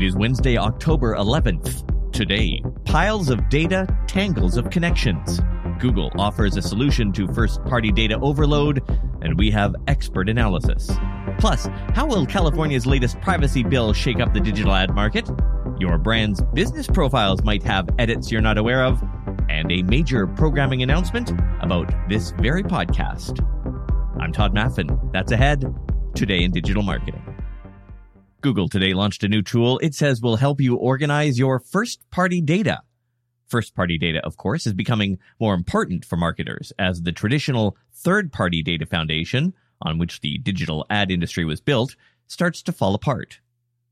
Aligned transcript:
It 0.00 0.06
is 0.06 0.16
Wednesday, 0.16 0.56
October 0.56 1.14
11th. 1.14 1.84
Today, 2.10 2.62
piles 2.86 3.28
of 3.28 3.50
data, 3.50 3.86
tangles 4.06 4.56
of 4.56 4.70
connections. 4.70 5.42
Google 5.78 6.10
offers 6.16 6.56
a 6.56 6.62
solution 6.62 7.12
to 7.12 7.28
first 7.34 7.62
party 7.64 7.92
data 7.92 8.18
overload, 8.18 8.82
and 9.20 9.36
we 9.36 9.50
have 9.50 9.76
expert 9.88 10.30
analysis. 10.30 10.90
Plus, 11.38 11.68
how 11.92 12.06
will 12.06 12.24
California's 12.24 12.86
latest 12.86 13.20
privacy 13.20 13.62
bill 13.62 13.92
shake 13.92 14.20
up 14.20 14.32
the 14.32 14.40
digital 14.40 14.72
ad 14.72 14.94
market? 14.94 15.28
Your 15.78 15.98
brand's 15.98 16.40
business 16.54 16.86
profiles 16.86 17.42
might 17.44 17.62
have 17.64 17.86
edits 17.98 18.32
you're 18.32 18.40
not 18.40 18.56
aware 18.56 18.82
of, 18.82 19.02
and 19.50 19.70
a 19.70 19.82
major 19.82 20.26
programming 20.26 20.82
announcement 20.82 21.30
about 21.60 21.92
this 22.08 22.30
very 22.38 22.62
podcast. 22.62 23.38
I'm 24.18 24.32
Tod 24.32 24.54
Maffin. 24.54 25.12
That's 25.12 25.30
ahead 25.30 25.62
today 26.14 26.42
in 26.42 26.52
digital 26.52 26.82
marketing. 26.82 27.29
Google 28.40 28.68
today 28.68 28.94
launched 28.94 29.24
a 29.24 29.28
new 29.28 29.42
tool 29.42 29.78
it 29.80 29.94
says 29.94 30.20
will 30.20 30.36
help 30.36 30.60
you 30.60 30.76
organize 30.76 31.38
your 31.38 31.58
first 31.58 32.08
party 32.10 32.40
data. 32.40 32.82
First 33.48 33.74
party 33.74 33.98
data, 33.98 34.20
of 34.24 34.36
course, 34.36 34.66
is 34.66 34.72
becoming 34.72 35.18
more 35.40 35.54
important 35.54 36.04
for 36.04 36.16
marketers 36.16 36.72
as 36.78 37.02
the 37.02 37.12
traditional 37.12 37.76
third 37.92 38.32
party 38.32 38.62
data 38.62 38.86
foundation 38.86 39.54
on 39.82 39.98
which 39.98 40.20
the 40.20 40.38
digital 40.38 40.86
ad 40.88 41.10
industry 41.10 41.44
was 41.44 41.60
built 41.60 41.96
starts 42.26 42.62
to 42.62 42.72
fall 42.72 42.94
apart. 42.94 43.40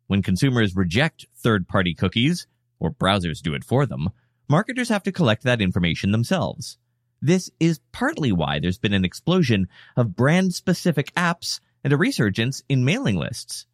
When 0.07 0.23
consumers 0.23 0.77
reject 0.77 1.27
third 1.37 1.69
party 1.69 1.95
cookies, 1.95 2.47
or 2.79 2.91
browsers 2.91 3.43
do 3.43 3.55
it 3.55 3.65
for 3.65 3.85
them, 3.85 4.11
marketers 4.49 4.89
have 4.89 5.03
to 5.03 5.13
collect 5.13 5.43
that 5.43 5.61
information 5.61 6.13
themselves. 6.13 6.79
This 7.21 7.51
is 7.59 7.81
partly 7.93 8.33
why 8.33 8.61
there's 8.61 8.79
been 8.79 8.93
an 8.93 9.05
explosion 9.05 9.69
of 9.97 10.15
brand 10.15 10.55
specific 10.55 11.13
apps 11.15 11.61
and 11.83 11.93
a 11.93 11.97
resurgence 11.97 12.63
in 12.69 12.85
mailing 12.85 13.17
lists. 13.17 13.67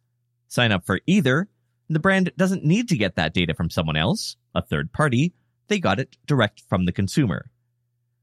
Sign 0.55 0.71
up 0.71 0.85
for 0.85 1.01
either. 1.05 1.49
The 1.89 1.99
brand 1.99 2.31
doesn't 2.37 2.63
need 2.63 2.87
to 2.87 2.97
get 2.97 3.17
that 3.17 3.33
data 3.33 3.53
from 3.53 3.69
someone 3.69 3.97
else, 3.97 4.37
a 4.55 4.61
third 4.61 4.93
party. 4.93 5.33
They 5.67 5.79
got 5.79 5.99
it 5.99 6.15
direct 6.25 6.63
from 6.69 6.85
the 6.85 6.93
consumer. 6.93 7.51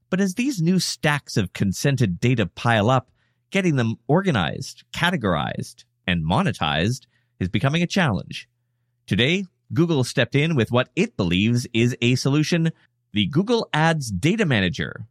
But 0.09 0.19
as 0.19 0.33
these 0.33 0.59
new 0.59 0.79
stacks 0.79 1.37
of 1.37 1.53
consented 1.53 2.19
data 2.19 2.47
pile 2.47 2.89
up, 2.89 3.11
getting 3.51 3.75
them 3.75 3.97
organized, 4.07 4.83
categorized, 4.95 5.85
and 6.07 6.25
monetized 6.25 7.01
is 7.39 7.49
becoming 7.49 7.83
a 7.83 7.87
challenge. 7.87 8.49
Today, 9.05 9.45
Google 9.71 10.03
stepped 10.03 10.33
in 10.33 10.55
with 10.55 10.71
what 10.71 10.89
it 10.95 11.15
believes 11.15 11.67
is 11.71 11.95
a 12.01 12.15
solution, 12.15 12.71
the 13.11 13.27
Google 13.27 13.69
Ads 13.73 14.09
Data 14.09 14.47
Manager. 14.47 15.05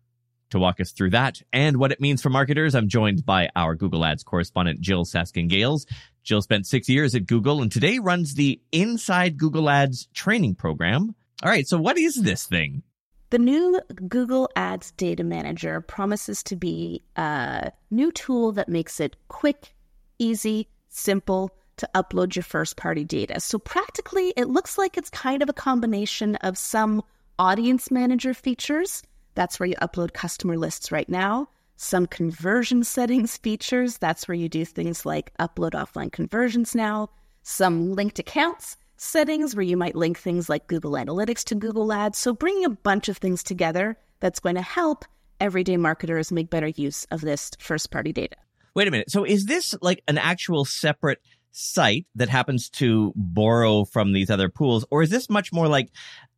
To 0.51 0.59
walk 0.59 0.81
us 0.81 0.93
through 0.93 1.11
that 1.11 1.41
and 1.51 1.79
what 1.79 1.93
it 1.93 2.01
means 2.01 2.21
for 2.21 2.29
marketers, 2.29 2.75
I'm 2.75 2.89
joined 2.89 3.25
by 3.25 3.49
our 3.57 3.75
Google 3.75 4.05
Ads 4.05 4.23
correspondent, 4.23 4.83
Jyll 4.83 5.07
Saskin 5.07 5.49
Gales. 5.49 5.87
Jyll 6.23 6.43
spent 6.43 6.67
six 6.67 6.89
years 6.89 7.15
at 7.15 7.27
Google 7.27 7.63
and 7.63 7.71
today 7.71 7.99
runs 7.99 8.35
the 8.35 8.61
Inside 8.71 9.37
Google 9.37 9.69
Ads 9.69 10.09
training 10.15 10.55
program. 10.55 11.15
All 11.43 11.51
right, 11.51 11.67
so 11.67 11.79
what 11.79 11.99
is 11.99 12.15
this 12.15 12.47
thing? 12.47 12.83
The 13.31 13.39
new 13.39 13.81
Google 14.09 14.49
Ads 14.57 14.93
Data 14.93 15.25
Manager 15.25 15.81
promises 15.81 16.43
to 16.45 16.57
be 16.57 17.03
a 17.17 17.73
new 17.91 18.13
tool 18.13 18.53
that 18.53 18.69
makes 18.69 19.01
it 19.01 19.17
quick, 19.29 19.75
easy, 20.19 20.69
simple 20.91 21.51
to 21.79 21.89
upload 21.95 22.37
your 22.37 22.43
first 22.43 22.77
party 22.77 23.05
data. 23.05 23.41
So, 23.41 23.59
practically, 23.59 24.35
it 24.37 24.49
looks 24.49 24.77
like 24.77 24.97
it's 24.99 25.09
kind 25.11 25.43
of 25.43 25.49
a 25.49 25.55
combination 25.55 26.37
of 26.37 26.59
some 26.59 27.03
audience 27.39 27.91
manager 27.91 28.35
features. 28.35 29.03
That's 29.35 29.59
where 29.59 29.69
you 29.69 29.77
upload 29.77 30.13
customer 30.13 30.59
lists 30.59 30.93
right 30.93 31.09
now. 31.09 31.49
Some 31.83 32.07
conversion 32.07 32.85
settings 32.85 33.39
features. 33.39 33.99
That's 33.99 34.29
where 34.29 34.37
you 34.37 34.49
do 34.49 34.65
things 34.65 35.05
like 35.05 35.37
upload 35.39 35.73
offline 35.73 36.13
conversions 36.13 36.77
now. 36.77 37.09
Some 37.43 37.95
linked 37.97 38.21
accounts 38.21 38.77
settings 38.99 39.57
where 39.57 39.65
you 39.65 39.77
might 39.77 39.97
link 39.97 40.17
things 40.17 40.49
like 40.49 40.69
Google 40.69 40.93
Analytics 40.93 41.43
to 41.47 41.57
Google 41.57 41.93
Ads. 41.93 42.19
So, 42.19 42.35
bringing 42.35 42.65
a 42.65 42.71
bunch 42.71 43.09
of 43.09 43.17
things 43.17 43.43
together 43.43 43.99
that's 44.21 44.39
going 44.39 44.55
to 44.55 44.63
help 44.63 45.05
everyday 45.41 45.77
marketers 45.77 46.31
make 46.31 46.51
better 46.51 46.69
use 46.69 47.05
of 47.11 47.21
this 47.21 47.51
first 47.59 47.91
party 47.91 48.13
data. 48.13 48.37
Wait 48.77 48.87
a 48.87 48.93
minute. 48.93 49.11
So, 49.11 49.25
is 49.25 49.47
this 49.47 49.75
like 49.83 50.05
an 50.07 50.19
actual 50.19 50.65
separate 50.65 51.19
site 51.51 52.07
that 52.15 52.29
happens 52.29 52.71
to 52.71 53.13
borrow 53.17 53.85
from 53.85 54.13
these 54.13 54.31
other 54.31 54.49
pools, 54.49 54.85
or 54.93 55.03
is 55.03 55.11
this 55.11 55.29
much 55.29 55.53
more 55.53 55.67
like 55.67 55.91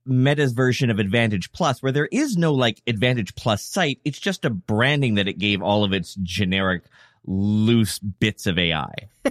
Meta's 0.07 0.53
version 0.53 0.91
of 0.91 0.99
Advantage 0.99 1.53
Plus, 1.53 1.83
where 1.83 1.93
there 1.93 2.09
is 2.13 2.37
no 2.37 2.53
like 2.53 2.83
Advantage 2.87 3.35
Plus 3.35 3.63
site? 3.63 4.01
It's 4.05 4.19
just 4.19 4.45
a 4.45 4.51
branding 4.51 5.15
that 5.15 5.29
it 5.29 5.39
gave 5.39 5.63
all 5.63 5.85
of 5.85 5.93
its 5.93 6.15
generic, 6.23 6.83
loose 7.27 7.99
bits 7.99 8.47
of 8.47 8.59
AI. 8.59 8.93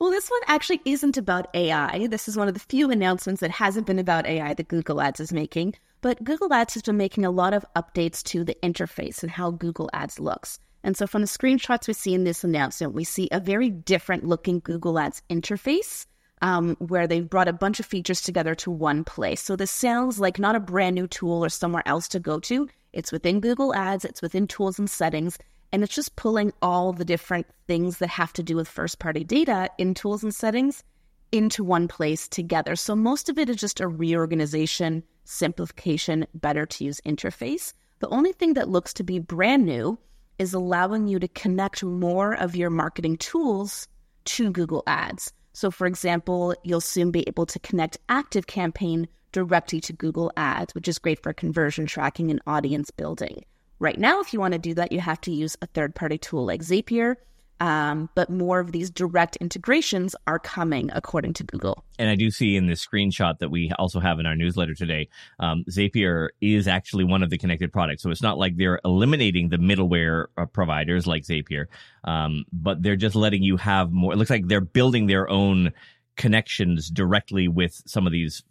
Well, 0.00 0.10
this 0.10 0.28
one 0.30 0.40
actually 0.46 0.80
isn't 0.84 1.16
about 1.16 1.48
AI. 1.54 2.06
This 2.06 2.26
is 2.26 2.36
one 2.36 2.48
of 2.48 2.54
the 2.54 2.60
few 2.60 2.90
announcements 2.90 3.40
that 3.40 3.50
hasn't 3.50 3.86
been 3.86 3.98
about 3.98 4.26
AI 4.26 4.54
that 4.54 4.68
Google 4.68 5.00
Ads 5.00 5.20
is 5.20 5.32
making. 5.32 5.74
But 6.00 6.24
Google 6.24 6.52
Ads 6.52 6.74
has 6.74 6.82
been 6.82 6.96
making 6.96 7.24
a 7.24 7.30
lot 7.30 7.54
of 7.54 7.64
updates 7.76 8.22
to 8.24 8.42
the 8.42 8.56
interface 8.62 9.22
and 9.22 9.30
how 9.30 9.50
Google 9.50 9.90
Ads 9.92 10.18
looks. 10.18 10.58
And 10.82 10.96
so 10.96 11.06
from 11.06 11.22
the 11.22 11.28
screenshots 11.28 11.86
we 11.86 11.94
see 11.94 12.14
in 12.14 12.24
this 12.24 12.42
announcement, 12.42 12.94
we 12.94 13.04
see 13.04 13.28
a 13.30 13.38
very 13.38 13.70
different 13.70 14.24
looking 14.24 14.60
Google 14.60 14.98
Ads 14.98 15.22
interface 15.30 16.06
um, 16.42 16.76
where 16.80 17.06
they've 17.06 17.30
brought 17.30 17.48
a 17.48 17.52
bunch 17.52 17.80
of 17.80 17.86
features 17.86 18.20
together 18.20 18.54
to 18.56 18.70
one 18.70 19.04
place. 19.04 19.40
So 19.40 19.56
this 19.56 19.70
sounds 19.70 20.18
like 20.18 20.38
not 20.38 20.56
a 20.56 20.60
brand 20.60 20.94
new 20.96 21.06
tool 21.06 21.44
or 21.44 21.48
somewhere 21.48 21.84
else 21.86 22.08
to 22.08 22.20
go 22.20 22.40
to. 22.40 22.68
It's 22.92 23.12
within 23.12 23.40
Google 23.40 23.74
Ads, 23.74 24.04
it's 24.04 24.20
within 24.20 24.46
tools 24.46 24.78
and 24.78 24.90
settings, 24.90 25.38
and 25.72 25.82
it's 25.82 25.94
just 25.94 26.16
pulling 26.16 26.52
all 26.60 26.92
the 26.92 27.04
different 27.04 27.46
things 27.66 27.98
that 27.98 28.08
have 28.08 28.32
to 28.34 28.42
do 28.42 28.56
with 28.56 28.68
first 28.68 28.98
party 28.98 29.24
data 29.24 29.70
in 29.78 29.94
tools 29.94 30.22
and 30.22 30.34
settings 30.34 30.82
into 31.30 31.64
one 31.64 31.88
place 31.88 32.28
together. 32.28 32.76
So 32.76 32.94
most 32.94 33.30
of 33.30 33.38
it 33.38 33.48
is 33.48 33.56
just 33.56 33.80
a 33.80 33.88
reorganization, 33.88 35.02
simplification, 35.24 36.26
better 36.34 36.66
to 36.66 36.84
use 36.84 37.00
interface. 37.06 37.72
The 38.00 38.08
only 38.08 38.32
thing 38.32 38.54
that 38.54 38.68
looks 38.68 38.92
to 38.94 39.04
be 39.04 39.20
brand 39.20 39.64
new 39.64 39.98
is 40.38 40.52
allowing 40.52 41.06
you 41.06 41.18
to 41.20 41.28
connect 41.28 41.84
more 41.84 42.34
of 42.34 42.56
your 42.56 42.68
marketing 42.68 43.16
tools 43.16 43.86
to 44.24 44.50
Google 44.50 44.82
Ads. 44.86 45.32
So, 45.52 45.70
for 45.70 45.86
example, 45.86 46.54
you'll 46.62 46.80
soon 46.80 47.10
be 47.10 47.24
able 47.28 47.46
to 47.46 47.58
connect 47.58 47.98
ActiveCampaign 48.08 49.06
directly 49.32 49.80
to 49.82 49.92
Google 49.92 50.32
Ads, 50.36 50.74
which 50.74 50.88
is 50.88 50.98
great 50.98 51.22
for 51.22 51.32
conversion 51.32 51.86
tracking 51.86 52.30
and 52.30 52.40
audience 52.46 52.90
building. 52.90 53.44
Right 53.78 53.98
now, 53.98 54.20
if 54.20 54.32
you 54.32 54.40
want 54.40 54.52
to 54.52 54.58
do 54.58 54.74
that, 54.74 54.92
you 54.92 55.00
have 55.00 55.20
to 55.22 55.32
use 55.32 55.56
a 55.60 55.66
third 55.66 55.94
party 55.94 56.18
tool 56.18 56.46
like 56.46 56.62
Zapier. 56.62 57.16
Um, 57.62 58.08
but 58.16 58.28
more 58.28 58.58
of 58.58 58.72
these 58.72 58.90
direct 58.90 59.36
integrations 59.36 60.16
are 60.26 60.40
coming, 60.40 60.90
according 60.92 61.34
to 61.34 61.44
Google. 61.44 61.84
And 61.96 62.10
I 62.10 62.16
do 62.16 62.28
see 62.28 62.56
in 62.56 62.66
this 62.66 62.84
screenshot 62.84 63.38
that 63.38 63.50
we 63.50 63.70
also 63.78 64.00
have 64.00 64.18
in 64.18 64.26
our 64.26 64.34
newsletter 64.34 64.74
today, 64.74 65.08
um, 65.38 65.64
Zapier 65.70 66.30
is 66.40 66.66
actually 66.66 67.04
one 67.04 67.22
of 67.22 67.30
the 67.30 67.38
connected 67.38 67.72
products. 67.72 68.02
So 68.02 68.10
it's 68.10 68.20
not 68.20 68.36
like 68.36 68.56
they're 68.56 68.80
eliminating 68.84 69.50
the 69.50 69.58
middleware 69.58 70.24
uh, 70.36 70.46
providers 70.46 71.06
like 71.06 71.22
Zapier, 71.22 71.66
um, 72.02 72.46
but 72.52 72.82
they're 72.82 72.96
just 72.96 73.14
letting 73.14 73.44
you 73.44 73.56
have 73.58 73.92
more. 73.92 74.12
It 74.12 74.16
looks 74.16 74.30
like 74.30 74.48
they're 74.48 74.60
building 74.60 75.06
their 75.06 75.30
own 75.30 75.72
connections 76.16 76.90
directly 76.90 77.46
with 77.46 77.80
some 77.86 78.08
of 78.08 78.12
these 78.12 78.42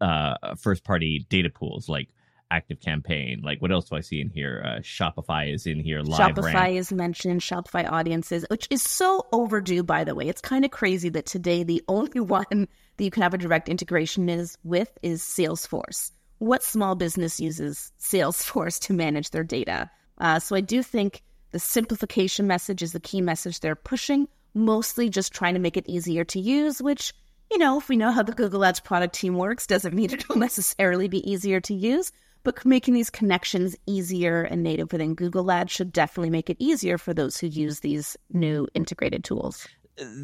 uh, 0.00 0.34
first 0.56 0.82
party 0.82 1.24
data 1.28 1.48
pools 1.48 1.88
like 1.88 2.08
ActiveCampaign. 2.52 3.44
Like 3.44 3.60
what 3.60 3.72
else 3.72 3.88
do 3.88 3.96
i 3.96 4.00
see 4.00 4.20
in 4.20 4.30
here? 4.30 4.62
Uh, 4.64 4.80
Shopify 4.80 5.52
is 5.52 5.66
in 5.66 5.80
here 5.80 6.00
live 6.00 6.34
Shopify 6.34 6.76
is 6.76 6.92
mentioned 6.92 7.40
Shopify 7.40 7.90
audiences 7.90 8.44
which 8.50 8.66
is 8.70 8.82
so 8.82 9.26
overdue 9.32 9.82
by 9.82 10.04
the 10.04 10.14
way. 10.14 10.28
It's 10.28 10.40
kind 10.40 10.64
of 10.64 10.70
crazy 10.70 11.08
that 11.10 11.26
today 11.26 11.62
the 11.62 11.82
only 11.88 12.20
one 12.38 12.68
that 12.96 13.04
you 13.04 13.10
can 13.10 13.22
have 13.22 13.34
a 13.34 13.38
direct 13.38 13.68
integration 13.68 14.28
is 14.28 14.56
with 14.64 14.96
is 15.02 15.22
Salesforce. 15.22 16.12
What 16.38 16.62
small 16.62 16.94
business 16.94 17.40
uses 17.40 17.92
Salesforce 18.00 18.80
to 18.86 18.92
manage 18.92 19.30
their 19.30 19.44
data? 19.44 19.90
Uh, 20.18 20.38
so 20.38 20.56
i 20.56 20.60
do 20.60 20.82
think 20.82 21.22
the 21.50 21.58
simplification 21.58 22.46
message 22.46 22.82
is 22.82 22.92
the 22.92 23.00
key 23.00 23.20
message 23.20 23.60
they're 23.60 23.74
pushing 23.74 24.28
mostly 24.54 25.08
just 25.08 25.32
trying 25.32 25.54
to 25.54 25.60
make 25.60 25.76
it 25.76 25.88
easier 25.88 26.24
to 26.24 26.40
use 26.40 26.82
which 26.82 27.12
you 27.50 27.56
know, 27.56 27.78
if 27.78 27.88
we 27.88 27.96
know 27.96 28.12
how 28.12 28.22
the 28.22 28.32
Google 28.32 28.62
Ads 28.62 28.80
product 28.80 29.14
team 29.14 29.34
works, 29.34 29.66
doesn't 29.66 29.94
mean 29.94 30.10
it 30.12 30.28
will 30.28 30.36
necessarily 30.36 31.08
be 31.08 31.28
easier 31.30 31.60
to 31.60 31.74
use 31.74 32.12
but 32.42 32.64
making 32.64 32.94
these 32.94 33.10
connections 33.10 33.76
easier 33.86 34.42
and 34.42 34.62
native 34.62 34.92
within 34.92 35.14
Google 35.14 35.50
Ads 35.50 35.72
should 35.72 35.92
definitely 35.92 36.30
make 36.30 36.50
it 36.50 36.56
easier 36.58 36.98
for 36.98 37.14
those 37.14 37.38
who 37.38 37.46
use 37.46 37.80
these 37.80 38.16
new 38.32 38.66
integrated 38.74 39.24
tools. 39.24 39.66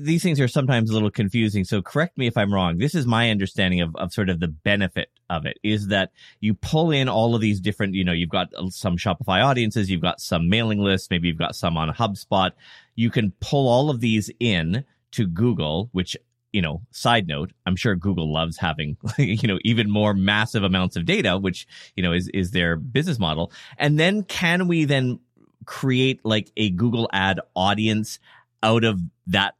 These 0.02 0.22
things 0.22 0.38
are 0.38 0.46
sometimes 0.46 0.90
a 0.90 0.92
little 0.92 1.10
confusing. 1.10 1.64
So 1.64 1.82
correct 1.82 2.16
me 2.16 2.28
if 2.28 2.36
I'm 2.36 2.54
wrong. 2.54 2.78
This 2.78 2.94
is 2.94 3.06
my 3.06 3.30
understanding 3.30 3.80
of, 3.80 3.94
of 3.96 4.12
sort 4.12 4.28
of 4.28 4.38
the 4.38 4.46
benefit 4.46 5.08
of 5.28 5.46
it 5.46 5.58
is 5.64 5.88
that 5.88 6.12
you 6.38 6.54
pull 6.54 6.92
in 6.92 7.08
all 7.08 7.34
of 7.34 7.40
these 7.40 7.60
different, 7.60 7.94
you 7.94 8.04
know, 8.04 8.12
you've 8.12 8.28
got 8.28 8.54
uh, 8.56 8.70
some 8.70 8.96
Shopify 8.96 9.44
audiences, 9.44 9.90
you've 9.90 10.00
got 10.00 10.20
some 10.20 10.48
mailing 10.48 10.78
lists, 10.78 11.10
maybe 11.10 11.26
you've 11.26 11.38
got 11.38 11.56
some 11.56 11.76
on 11.76 11.92
HubSpot. 11.92 12.52
You 12.94 13.10
can 13.10 13.32
pull 13.40 13.68
all 13.68 13.90
of 13.90 14.00
these 14.00 14.30
in 14.38 14.84
to 15.12 15.26
Google, 15.26 15.88
which 15.92 16.16
you 16.54 16.62
know, 16.62 16.80
side 16.92 17.26
note, 17.26 17.52
I'm 17.66 17.74
sure 17.74 17.96
Google 17.96 18.32
loves 18.32 18.56
having, 18.56 18.96
you 19.18 19.48
know, 19.48 19.58
even 19.64 19.90
more 19.90 20.14
massive 20.14 20.62
amounts 20.62 20.94
of 20.94 21.04
data, 21.04 21.36
which, 21.36 21.66
you 21.96 22.02
know, 22.02 22.12
is, 22.12 22.28
is 22.28 22.52
their 22.52 22.76
business 22.76 23.18
model. 23.18 23.52
And 23.76 23.98
then 23.98 24.22
can 24.22 24.68
we 24.68 24.84
then 24.84 25.18
create 25.66 26.20
like 26.24 26.50
a 26.56 26.70
Google 26.70 27.08
ad 27.12 27.40
audience 27.56 28.18
out 28.62 28.84
of 28.84 29.00
that 29.26 29.54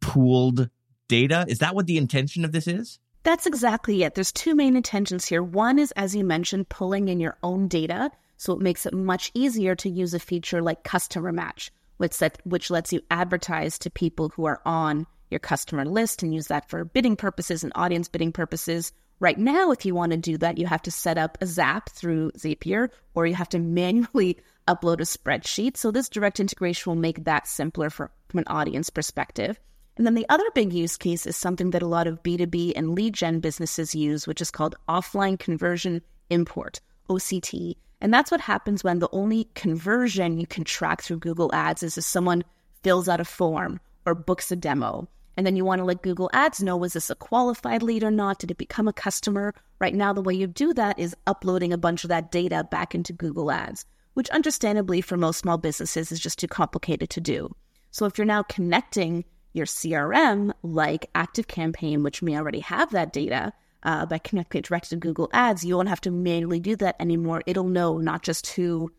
pooled 0.00 0.68
data. 1.08 1.44
Is 1.48 1.60
that 1.60 1.74
what 1.74 1.86
the 1.86 1.96
intention 1.96 2.44
of 2.44 2.52
this 2.52 2.66
is? 2.66 2.98
That's 3.22 3.46
exactly 3.46 4.02
it. 4.02 4.14
There's 4.14 4.32
two 4.32 4.54
main 4.54 4.76
intentions 4.76 5.26
here. 5.26 5.42
One 5.42 5.78
is, 5.78 5.92
as 5.92 6.14
you 6.14 6.24
mentioned, 6.24 6.68
pulling 6.68 7.08
in 7.08 7.18
your 7.18 7.36
own 7.42 7.66
data. 7.66 8.10
So 8.36 8.52
it 8.52 8.60
makes 8.60 8.86
it 8.86 8.92
much 8.92 9.30
easier 9.34 9.74
to 9.76 9.88
use 9.88 10.14
a 10.14 10.20
feature 10.20 10.62
like 10.62 10.84
customer 10.84 11.32
match, 11.32 11.72
which, 11.96 12.20
which 12.44 12.70
lets 12.70 12.92
you 12.92 13.00
advertise 13.10 13.78
to 13.80 13.90
people 13.90 14.28
who 14.30 14.44
are 14.44 14.60
on 14.64 15.06
your 15.30 15.40
customer 15.40 15.84
list 15.84 16.22
and 16.22 16.34
use 16.34 16.48
that 16.48 16.68
for 16.68 16.84
bidding 16.84 17.16
purposes 17.16 17.64
and 17.64 17.72
audience 17.74 18.08
bidding 18.08 18.32
purposes. 18.32 18.92
Right 19.18 19.38
now, 19.38 19.70
if 19.70 19.86
you 19.86 19.94
want 19.94 20.12
to 20.12 20.18
do 20.18 20.36
that, 20.38 20.58
you 20.58 20.66
have 20.66 20.82
to 20.82 20.90
set 20.90 21.18
up 21.18 21.38
a 21.40 21.46
Zap 21.46 21.90
through 21.90 22.32
Zapier 22.32 22.90
or 23.14 23.26
you 23.26 23.34
have 23.34 23.48
to 23.50 23.58
manually 23.60 24.38
upload 24.68 25.00
a 25.00 25.04
spreadsheet. 25.04 25.76
So 25.76 25.90
this 25.90 26.08
direct 26.08 26.40
integration 26.40 26.90
will 26.90 27.00
make 27.00 27.24
that 27.24 27.46
simpler 27.46 27.90
for, 27.90 28.10
from 28.28 28.38
an 28.38 28.44
audience 28.48 28.90
perspective. 28.90 29.58
And 29.96 30.06
then 30.06 30.14
the 30.14 30.26
other 30.28 30.44
big 30.54 30.72
use 30.72 30.96
case 30.96 31.26
is 31.26 31.36
something 31.36 31.70
that 31.70 31.82
a 31.82 31.86
lot 31.86 32.06
of 32.06 32.22
B2B 32.22 32.72
and 32.76 32.94
lead 32.94 33.14
gen 33.14 33.40
businesses 33.40 33.94
use, 33.94 34.26
which 34.26 34.42
is 34.42 34.50
called 34.50 34.76
offline 34.88 35.38
conversion 35.38 36.02
import, 36.28 36.80
OCT. 37.08 37.76
And 38.00 38.12
that's 38.12 38.30
what 38.30 38.42
happens 38.42 38.84
when 38.84 38.98
the 38.98 39.08
only 39.12 39.48
conversion 39.54 40.38
you 40.38 40.46
can 40.46 40.64
track 40.64 41.00
through 41.00 41.20
Google 41.20 41.54
Ads 41.54 41.82
is 41.82 41.96
if 41.96 42.04
someone 42.04 42.44
fills 42.82 43.08
out 43.08 43.20
a 43.20 43.24
form 43.24 43.80
or 44.04 44.14
books 44.14 44.52
a 44.52 44.56
demo. 44.56 45.08
And 45.36 45.46
then 45.46 45.56
you 45.56 45.64
want 45.64 45.80
to 45.80 45.84
let 45.84 46.02
Google 46.02 46.30
Ads 46.32 46.62
know 46.62 46.76
was 46.76 46.94
this 46.94 47.10
a 47.10 47.14
qualified 47.14 47.82
lead 47.82 48.02
or 48.02 48.10
not? 48.10 48.38
Did 48.38 48.50
it 48.50 48.56
become 48.56 48.88
a 48.88 48.92
customer? 48.92 49.54
Right 49.78 49.94
now, 49.94 50.12
the 50.12 50.22
way 50.22 50.34
you 50.34 50.46
do 50.46 50.72
that 50.74 50.98
is 50.98 51.14
uploading 51.26 51.72
a 51.72 51.78
bunch 51.78 52.04
of 52.04 52.08
that 52.08 52.32
data 52.32 52.66
back 52.70 52.94
into 52.94 53.12
Google 53.12 53.50
Ads, 53.50 53.84
which 54.14 54.30
understandably 54.30 55.02
for 55.02 55.16
most 55.16 55.38
small 55.38 55.58
businesses 55.58 56.10
is 56.10 56.20
just 56.20 56.38
too 56.38 56.48
complicated 56.48 57.10
to 57.10 57.20
do. 57.20 57.54
So 57.90 58.06
if 58.06 58.16
you're 58.16 58.24
now 58.24 58.42
connecting 58.44 59.24
your 59.52 59.66
CRM 59.66 60.52
like 60.62 61.10
ActiveCampaign, 61.14 62.02
which 62.02 62.22
may 62.22 62.36
already 62.36 62.60
have 62.60 62.90
that 62.92 63.12
data, 63.12 63.52
uh, 63.82 64.04
by 64.04 64.18
connecting 64.18 64.58
it 64.60 64.64
directly 64.66 64.96
to 64.96 65.00
Google 65.00 65.30
Ads, 65.32 65.64
you 65.64 65.76
won't 65.76 65.88
have 65.88 66.00
to 66.02 66.10
manually 66.10 66.60
do 66.60 66.76
that 66.76 66.96
anymore. 66.98 67.42
It'll 67.46 67.64
know 67.64 67.98
not 67.98 68.22
just 68.22 68.48
who 68.48 68.90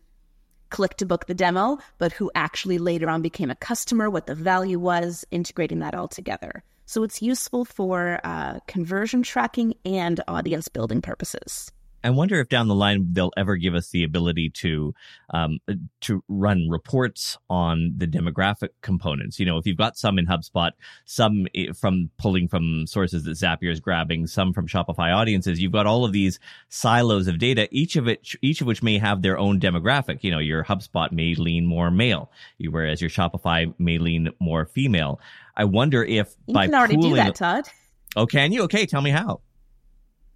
clicked 0.70 0.98
to 0.98 1.06
book 1.06 1.26
the 1.26 1.34
demo, 1.34 1.78
but 1.98 2.12
who 2.12 2.30
actually 2.34 2.78
later 2.78 3.08
on 3.08 3.22
became 3.22 3.50
a 3.50 3.56
customer, 3.56 4.10
what 4.10 4.26
the 4.26 4.34
value 4.34 4.78
was, 4.78 5.24
integrating 5.30 5.80
that 5.80 5.94
all 5.94 6.08
together. 6.08 6.62
So 6.86 7.02
it's 7.02 7.20
useful 7.20 7.64
for 7.64 8.18
uh, 8.24 8.60
conversion 8.66 9.22
tracking 9.22 9.74
and 9.84 10.22
audience 10.26 10.68
building 10.68 11.02
purposes. 11.02 11.70
I 12.04 12.10
wonder 12.10 12.38
if 12.40 12.48
down 12.48 12.68
the 12.68 12.74
line 12.74 13.08
they'll 13.12 13.32
ever 13.36 13.56
give 13.56 13.74
us 13.74 13.90
the 13.90 14.04
ability 14.04 14.50
to 14.50 14.94
um, 15.30 15.58
to 16.02 16.22
run 16.28 16.68
reports 16.68 17.36
on 17.50 17.94
the 17.96 18.06
demographic 18.06 18.68
components. 18.82 19.40
You 19.40 19.46
know, 19.46 19.58
if 19.58 19.66
you've 19.66 19.76
got 19.76 19.96
some 19.96 20.18
in 20.18 20.26
HubSpot, 20.26 20.70
some 21.04 21.46
from 21.74 22.10
pulling 22.16 22.46
from 22.46 22.86
sources 22.86 23.24
that 23.24 23.32
Zapier 23.32 23.72
is 23.72 23.80
grabbing, 23.80 24.26
some 24.28 24.52
from 24.52 24.68
Shopify 24.68 25.14
audiences, 25.14 25.60
you've 25.60 25.72
got 25.72 25.86
all 25.86 26.04
of 26.04 26.12
these 26.12 26.38
silos 26.68 27.26
of 27.26 27.38
data. 27.38 27.68
Each 27.72 27.96
of 27.96 28.06
it, 28.06 28.34
each 28.42 28.60
of 28.60 28.66
which 28.66 28.82
may 28.82 28.98
have 28.98 29.22
their 29.22 29.36
own 29.36 29.58
demographic. 29.58 30.22
You 30.22 30.30
know, 30.30 30.38
your 30.38 30.64
HubSpot 30.64 31.10
may 31.10 31.34
lean 31.34 31.66
more 31.66 31.90
male, 31.90 32.30
whereas 32.60 33.00
your 33.00 33.10
Shopify 33.10 33.74
may 33.78 33.98
lean 33.98 34.30
more 34.38 34.66
female. 34.66 35.20
I 35.56 35.64
wonder 35.64 36.04
if 36.04 36.36
you 36.46 36.54
by 36.54 36.66
can 36.66 36.74
already 36.76 36.94
pooling, 36.94 37.10
do 37.10 37.16
that, 37.16 37.34
Tod. 37.34 37.64
Oh, 38.14 38.26
can 38.26 38.52
you? 38.52 38.62
Okay, 38.62 38.86
tell 38.86 39.02
me 39.02 39.10
how. 39.10 39.40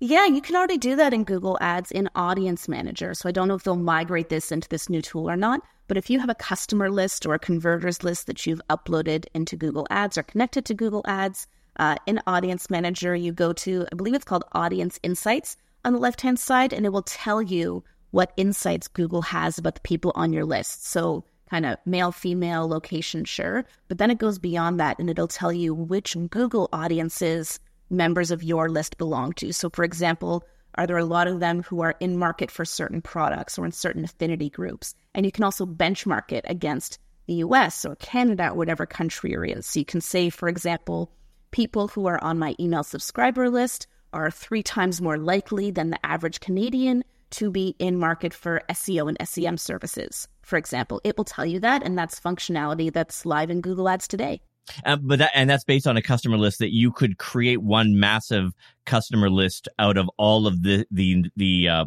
Yeah, 0.04 0.26
you 0.26 0.42
can 0.42 0.56
already 0.56 0.78
do 0.78 0.96
that 0.96 1.14
in 1.14 1.22
Google 1.22 1.56
Ads 1.60 1.92
in 1.92 2.10
Audience 2.16 2.66
Manager. 2.66 3.14
So 3.14 3.28
I 3.28 3.32
don't 3.32 3.46
know 3.46 3.54
if 3.54 3.62
they'll 3.62 3.76
migrate 3.76 4.30
this 4.30 4.50
into 4.50 4.68
this 4.68 4.90
new 4.90 5.00
tool 5.00 5.30
or 5.30 5.36
not. 5.36 5.60
But 5.86 5.96
if 5.96 6.10
you 6.10 6.18
have 6.18 6.28
a 6.28 6.34
customer 6.34 6.90
list 6.90 7.24
or 7.24 7.34
a 7.34 7.38
converters 7.38 8.02
list 8.02 8.26
that 8.26 8.44
you've 8.44 8.60
uploaded 8.68 9.26
into 9.32 9.54
Google 9.54 9.86
Ads 9.90 10.18
or 10.18 10.24
connected 10.24 10.64
to 10.64 10.74
Google 10.74 11.04
Ads, 11.06 11.46
uh, 11.76 11.94
in 12.08 12.20
Audience 12.26 12.68
Manager, 12.68 13.14
you 13.14 13.30
go 13.30 13.52
to, 13.52 13.86
I 13.92 13.94
believe 13.94 14.14
it's 14.14 14.24
called 14.24 14.42
Audience 14.54 14.98
Insights 15.04 15.56
on 15.84 15.92
the 15.92 16.00
left 16.00 16.20
hand 16.20 16.40
side, 16.40 16.72
and 16.72 16.84
it 16.84 16.92
will 16.92 17.02
tell 17.02 17.40
you 17.40 17.84
what 18.10 18.32
insights 18.36 18.88
Google 18.88 19.22
has 19.22 19.56
about 19.56 19.76
the 19.76 19.82
people 19.82 20.10
on 20.16 20.32
your 20.32 20.44
list. 20.44 20.84
So 20.84 21.22
kind 21.48 21.64
of 21.64 21.78
male, 21.86 22.10
female, 22.10 22.66
location, 22.66 23.24
sure. 23.24 23.64
But 23.86 23.98
then 23.98 24.10
it 24.10 24.18
goes 24.18 24.40
beyond 24.40 24.80
that 24.80 24.98
and 24.98 25.08
it'll 25.08 25.28
tell 25.28 25.52
you 25.52 25.72
which 25.72 26.16
Google 26.28 26.68
audiences 26.72 27.60
members 27.92 28.30
of 28.30 28.42
your 28.42 28.68
list 28.68 28.98
belong 28.98 29.32
to. 29.34 29.52
So, 29.52 29.70
for 29.70 29.84
example, 29.84 30.44
are 30.74 30.86
there 30.86 30.98
a 30.98 31.04
lot 31.04 31.28
of 31.28 31.40
them 31.40 31.62
who 31.62 31.82
are 31.82 31.94
in 32.00 32.16
market 32.16 32.50
for 32.50 32.64
certain 32.64 33.02
products 33.02 33.58
or 33.58 33.66
in 33.66 33.72
certain 33.72 34.04
affinity 34.04 34.48
groups? 34.48 34.94
And 35.14 35.26
you 35.26 35.32
can 35.32 35.44
also 35.44 35.66
benchmark 35.66 36.32
it 36.32 36.44
against 36.48 36.98
the 37.26 37.34
US 37.34 37.84
or 37.84 37.94
Canada 37.96 38.48
or 38.48 38.54
whatever 38.54 38.86
country 38.86 39.30
you're 39.32 39.44
in. 39.44 39.62
So 39.62 39.78
you 39.78 39.84
can 39.84 40.00
say, 40.00 40.30
for 40.30 40.48
example, 40.48 41.12
people 41.50 41.88
who 41.88 42.06
are 42.06 42.22
on 42.22 42.38
my 42.38 42.54
email 42.58 42.82
subscriber 42.82 43.50
list 43.50 43.86
are 44.12 44.30
three 44.30 44.62
times 44.62 45.00
more 45.00 45.18
likely 45.18 45.70
than 45.70 45.90
the 45.90 46.04
average 46.04 46.40
Canadian 46.40 47.04
to 47.30 47.50
be 47.50 47.74
in 47.78 47.98
market 47.98 48.34
for 48.34 48.62
SEO 48.70 49.08
and 49.08 49.28
SEM 49.28 49.56
services, 49.56 50.28
for 50.42 50.56
example. 50.56 51.00
It 51.02 51.16
will 51.16 51.24
tell 51.24 51.46
you 51.46 51.60
that, 51.60 51.82
and 51.82 51.96
that's 51.96 52.20
functionality 52.20 52.92
that's 52.92 53.24
live 53.24 53.50
in 53.50 53.62
Google 53.62 53.88
Ads 53.88 54.06
today. 54.08 54.42
Uh, 54.84 54.96
but 54.96 55.18
that, 55.18 55.30
and 55.34 55.50
that's 55.50 55.64
based 55.64 55.86
on 55.86 55.96
a 55.96 56.02
customer 56.02 56.38
list 56.38 56.58
that 56.58 56.72
you 56.72 56.92
could 56.92 57.18
create 57.18 57.62
one 57.62 57.98
massive 57.98 58.52
customer 58.86 59.28
list 59.28 59.68
out 59.78 59.96
of 59.96 60.08
all 60.16 60.46
of 60.46 60.62
the 60.62 60.86
the 60.90 61.24
the 61.36 61.68
uh, 61.68 61.84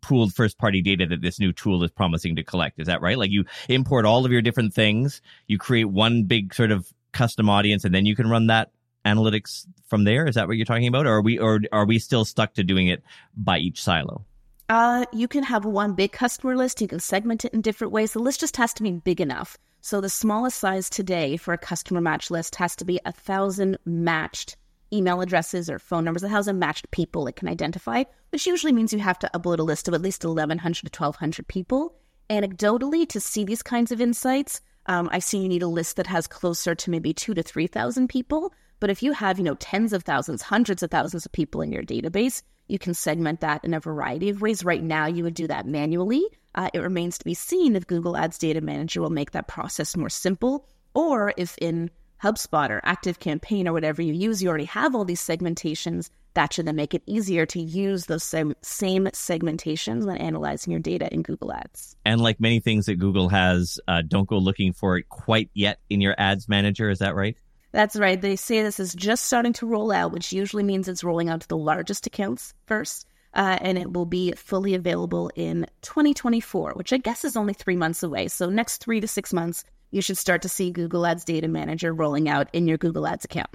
pooled 0.00 0.34
first 0.34 0.58
party 0.58 0.82
data 0.82 1.06
that 1.06 1.22
this 1.22 1.38
new 1.38 1.52
tool 1.52 1.82
is 1.82 1.90
promising 1.90 2.36
to 2.36 2.42
collect. 2.42 2.78
Is 2.78 2.86
that 2.86 3.00
right? 3.00 3.18
Like 3.18 3.30
you 3.30 3.44
import 3.68 4.04
all 4.04 4.24
of 4.24 4.32
your 4.32 4.42
different 4.42 4.74
things, 4.74 5.20
you 5.46 5.58
create 5.58 5.84
one 5.84 6.24
big 6.24 6.54
sort 6.54 6.70
of 6.70 6.92
custom 7.12 7.48
audience, 7.48 7.84
and 7.84 7.94
then 7.94 8.06
you 8.06 8.14
can 8.14 8.28
run 8.28 8.46
that 8.48 8.70
analytics 9.04 9.66
from 9.88 10.04
there. 10.04 10.26
Is 10.26 10.34
that 10.34 10.46
what 10.46 10.56
you're 10.56 10.66
talking 10.66 10.86
about, 10.86 11.06
or 11.06 11.14
are 11.14 11.22
we 11.22 11.38
or 11.38 11.60
are 11.72 11.86
we 11.86 11.98
still 11.98 12.24
stuck 12.24 12.54
to 12.54 12.64
doing 12.64 12.88
it 12.88 13.02
by 13.36 13.58
each 13.58 13.82
silo? 13.82 14.24
Uh, 14.68 15.04
you 15.12 15.26
can 15.26 15.42
have 15.42 15.64
one 15.64 15.94
big 15.94 16.12
customer 16.12 16.56
list. 16.56 16.80
You 16.80 16.86
can 16.86 17.00
segment 17.00 17.44
it 17.44 17.52
in 17.52 17.60
different 17.60 17.92
ways. 17.92 18.12
The 18.12 18.20
list 18.20 18.40
just 18.40 18.56
has 18.56 18.72
to 18.74 18.84
be 18.84 18.92
big 18.92 19.20
enough. 19.20 19.58
So 19.82 20.00
the 20.00 20.10
smallest 20.10 20.58
size 20.58 20.90
today 20.90 21.36
for 21.38 21.54
a 21.54 21.58
customer 21.58 22.02
match 22.02 22.30
list 22.30 22.56
has 22.56 22.76
to 22.76 22.84
be 22.84 23.00
a 23.04 23.12
thousand 23.12 23.78
matched 23.86 24.56
email 24.92 25.20
addresses 25.20 25.70
or 25.70 25.78
phone 25.78 26.04
numbers, 26.04 26.22
a 26.22 26.28
thousand 26.28 26.58
matched 26.58 26.90
people 26.90 27.26
it 27.26 27.36
can 27.36 27.48
identify, 27.48 28.04
which 28.30 28.46
usually 28.46 28.72
means 28.72 28.92
you 28.92 28.98
have 28.98 29.18
to 29.20 29.30
upload 29.34 29.58
a 29.58 29.62
list 29.62 29.88
of 29.88 29.94
at 29.94 30.02
least 30.02 30.24
1,100 30.24 30.92
to 30.92 31.02
1,200 31.02 31.48
people. 31.48 31.94
Anecdotally, 32.28 33.08
to 33.08 33.20
see 33.20 33.44
these 33.44 33.62
kinds 33.62 33.90
of 33.90 34.00
insights, 34.00 34.60
um, 34.86 35.08
I 35.12 35.18
see 35.18 35.38
you 35.38 35.48
need 35.48 35.62
a 35.62 35.68
list 35.68 35.96
that 35.96 36.06
has 36.06 36.26
closer 36.26 36.74
to 36.74 36.90
maybe 36.90 37.14
two 37.14 37.34
to 37.34 37.42
3,000 37.42 38.08
people. 38.08 38.52
But 38.80 38.90
if 38.90 39.02
you 39.02 39.12
have, 39.12 39.38
you 39.38 39.44
know, 39.44 39.56
tens 39.56 39.92
of 39.92 40.02
thousands, 40.02 40.42
hundreds 40.42 40.82
of 40.82 40.90
thousands 40.90 41.24
of 41.24 41.32
people 41.32 41.62
in 41.62 41.72
your 41.72 41.82
database, 41.82 42.42
you 42.68 42.78
can 42.78 42.94
segment 42.94 43.40
that 43.40 43.64
in 43.64 43.74
a 43.74 43.80
variety 43.80 44.28
of 44.30 44.42
ways. 44.42 44.64
Right 44.64 44.82
now, 44.82 45.06
you 45.06 45.24
would 45.24 45.34
do 45.34 45.46
that 45.48 45.66
manually. 45.66 46.24
Uh, 46.54 46.68
it 46.74 46.80
remains 46.80 47.18
to 47.18 47.24
be 47.24 47.34
seen 47.34 47.76
if 47.76 47.86
Google 47.86 48.16
Ads 48.16 48.38
Data 48.38 48.60
Manager 48.60 49.00
will 49.00 49.10
make 49.10 49.32
that 49.32 49.48
process 49.48 49.96
more 49.96 50.10
simple, 50.10 50.66
or 50.94 51.32
if 51.36 51.56
in 51.58 51.90
HubSpot 52.22 52.70
or 52.70 52.80
ActiveCampaign 52.84 53.66
or 53.66 53.72
whatever 53.72 54.02
you 54.02 54.12
use, 54.12 54.42
you 54.42 54.48
already 54.48 54.64
have 54.64 54.94
all 54.94 55.04
these 55.04 55.22
segmentations. 55.22 56.10
That 56.34 56.52
should 56.52 56.66
then 56.66 56.76
make 56.76 56.94
it 56.94 57.02
easier 57.06 57.44
to 57.46 57.60
use 57.60 58.06
those 58.06 58.22
same, 58.22 58.54
same 58.62 59.06
segmentations 59.06 60.06
when 60.06 60.16
analyzing 60.18 60.70
your 60.70 60.80
data 60.80 61.12
in 61.12 61.22
Google 61.22 61.52
Ads. 61.52 61.96
And 62.04 62.20
like 62.20 62.38
many 62.38 62.60
things 62.60 62.86
that 62.86 62.96
Google 62.96 63.28
has, 63.30 63.80
uh, 63.88 64.02
don't 64.06 64.28
go 64.28 64.38
looking 64.38 64.72
for 64.72 64.96
it 64.96 65.08
quite 65.08 65.50
yet 65.54 65.80
in 65.88 66.00
your 66.00 66.14
ads 66.18 66.48
manager. 66.48 66.88
Is 66.90 67.00
that 67.00 67.16
right? 67.16 67.36
That's 67.72 67.96
right. 67.96 68.20
They 68.20 68.36
say 68.36 68.62
this 68.62 68.80
is 68.80 68.94
just 68.94 69.24
starting 69.24 69.52
to 69.54 69.66
roll 69.66 69.92
out, 69.92 70.12
which 70.12 70.32
usually 70.32 70.62
means 70.62 70.88
it's 70.88 71.04
rolling 71.04 71.28
out 71.28 71.40
to 71.42 71.48
the 71.48 71.56
largest 71.56 72.06
accounts 72.06 72.52
first. 72.66 73.06
Uh, 73.32 73.58
and 73.60 73.78
it 73.78 73.92
will 73.92 74.06
be 74.06 74.32
fully 74.32 74.74
available 74.74 75.30
in 75.36 75.66
2024, 75.82 76.72
which 76.72 76.92
I 76.92 76.96
guess 76.96 77.24
is 77.24 77.36
only 77.36 77.54
three 77.54 77.76
months 77.76 78.02
away. 78.02 78.28
So, 78.28 78.50
next 78.50 78.78
three 78.78 79.00
to 79.00 79.06
six 79.06 79.32
months, 79.32 79.64
you 79.90 80.02
should 80.02 80.18
start 80.18 80.42
to 80.42 80.48
see 80.48 80.70
Google 80.70 81.06
Ads 81.06 81.24
Data 81.24 81.48
Manager 81.48 81.92
rolling 81.92 82.28
out 82.28 82.48
in 82.52 82.66
your 82.66 82.78
Google 82.78 83.06
Ads 83.06 83.24
account. 83.24 83.50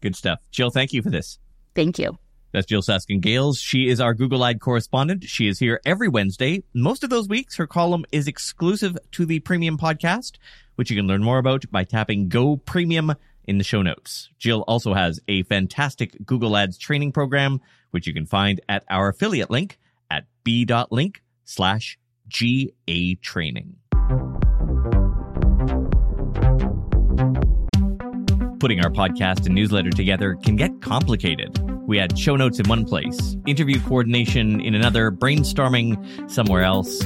Good 0.00 0.16
stuff. 0.16 0.38
Jyll, 0.50 0.70
thank 0.70 0.92
you 0.92 1.02
for 1.02 1.10
this. 1.10 1.38
Thank 1.74 1.98
you. 1.98 2.16
That's 2.52 2.66
Jyll 2.66 2.82
Saskin 2.82 3.20
Gales. 3.20 3.58
She 3.58 3.88
is 3.88 4.00
our 4.00 4.14
Google 4.14 4.44
Ad 4.44 4.60
correspondent. 4.60 5.24
She 5.24 5.46
is 5.46 5.58
here 5.58 5.80
every 5.84 6.08
Wednesday. 6.08 6.62
Most 6.72 7.04
of 7.04 7.10
those 7.10 7.28
weeks, 7.28 7.56
her 7.56 7.66
column 7.66 8.04
is 8.12 8.28
exclusive 8.28 8.96
to 9.12 9.26
the 9.26 9.40
premium 9.40 9.76
podcast, 9.76 10.38
which 10.76 10.90
you 10.90 10.96
can 10.96 11.06
learn 11.06 11.22
more 11.22 11.38
about 11.38 11.70
by 11.70 11.84
tapping 11.84 12.28
Go 12.28 12.56
Premium 12.56 13.14
in 13.46 13.58
the 13.58 13.64
show 13.64 13.82
notes. 13.82 14.30
Jyll 14.38 14.64
also 14.66 14.94
has 14.94 15.20
a 15.28 15.42
fantastic 15.44 16.16
Google 16.24 16.56
Ads 16.56 16.78
training 16.78 17.12
program, 17.12 17.60
which 17.96 18.06
you 18.06 18.12
can 18.12 18.26
find 18.26 18.60
at 18.68 18.84
our 18.90 19.08
affiliate 19.08 19.50
link 19.50 19.78
at 20.10 20.26
b.link 20.44 21.22
slash 21.46 21.98
GA 22.28 23.14
training. 23.22 23.74
Putting 28.60 28.84
our 28.84 28.90
podcast 28.90 29.46
and 29.46 29.54
newsletter 29.54 29.88
together 29.88 30.34
can 30.34 30.56
get 30.56 30.82
complicated. 30.82 31.58
We 31.86 31.96
had 31.96 32.18
show 32.18 32.36
notes 32.36 32.58
in 32.58 32.68
one 32.68 32.84
place, 32.84 33.34
interview 33.46 33.80
coordination 33.80 34.60
in 34.60 34.74
another, 34.74 35.10
brainstorming 35.10 36.30
somewhere 36.30 36.64
else. 36.64 37.02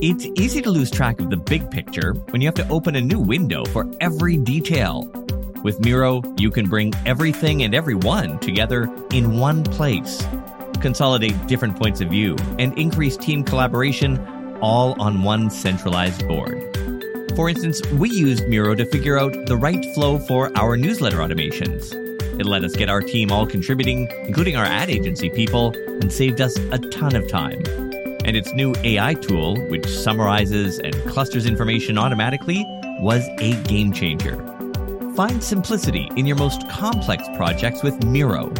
It's 0.00 0.26
easy 0.36 0.62
to 0.62 0.70
lose 0.70 0.90
track 0.90 1.20
of 1.20 1.28
the 1.28 1.36
big 1.36 1.70
picture 1.70 2.14
when 2.30 2.40
you 2.40 2.48
have 2.48 2.54
to 2.54 2.68
open 2.70 2.96
a 2.96 3.02
new 3.02 3.20
window 3.20 3.66
for 3.66 3.90
every 4.00 4.38
detail. 4.38 5.23
With 5.64 5.80
Miro, 5.80 6.20
you 6.36 6.50
can 6.50 6.68
bring 6.68 6.92
everything 7.06 7.62
and 7.62 7.74
everyone 7.74 8.38
together 8.40 8.82
in 9.12 9.38
one 9.38 9.64
place, 9.64 10.22
consolidate 10.82 11.46
different 11.46 11.78
points 11.78 12.02
of 12.02 12.10
view, 12.10 12.36
and 12.58 12.78
increase 12.78 13.16
team 13.16 13.42
collaboration 13.42 14.18
all 14.60 15.00
on 15.00 15.22
one 15.22 15.48
centralized 15.48 16.28
board. 16.28 16.54
For 17.34 17.48
instance, 17.48 17.80
we 17.92 18.10
used 18.10 18.46
Miro 18.46 18.74
to 18.74 18.84
figure 18.84 19.18
out 19.18 19.32
the 19.46 19.56
right 19.56 19.82
flow 19.94 20.18
for 20.18 20.54
our 20.54 20.76
newsletter 20.76 21.16
automations. 21.16 21.94
It 22.38 22.44
let 22.44 22.62
us 22.62 22.76
get 22.76 22.90
our 22.90 23.00
team 23.00 23.32
all 23.32 23.46
contributing, 23.46 24.10
including 24.26 24.56
our 24.56 24.66
ad 24.66 24.90
agency 24.90 25.30
people, 25.30 25.74
and 26.02 26.12
saved 26.12 26.42
us 26.42 26.58
a 26.58 26.78
ton 26.78 27.16
of 27.16 27.26
time. 27.26 27.62
And 28.26 28.36
its 28.36 28.52
new 28.52 28.74
AI 28.84 29.14
tool, 29.14 29.56
which 29.68 29.88
summarizes 29.88 30.78
and 30.78 30.94
clusters 31.06 31.46
information 31.46 31.96
automatically, 31.96 32.66
was 33.00 33.26
a 33.38 33.54
game 33.62 33.94
changer. 33.94 34.53
Find 35.14 35.42
simplicity 35.42 36.10
in 36.16 36.26
your 36.26 36.36
most 36.36 36.68
complex 36.68 37.28
projects 37.36 37.84
with 37.84 38.04
Miro. 38.04 38.52